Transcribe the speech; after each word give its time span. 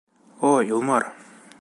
О 0.49 0.51
Илмар! 0.69 1.03